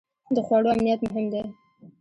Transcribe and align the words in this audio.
د 0.35 0.37
خوړو 0.45 0.69
امنیت 0.75 0.99
مهم 1.07 1.25
دی. 1.33 1.41